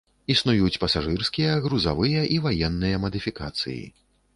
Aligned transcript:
Існуюць 0.33 0.79
пасажырскія, 0.83 1.51
грузавыя 1.67 2.27
і 2.39 2.43
ваенныя 2.49 3.07
мадыфікацыі. 3.09 3.83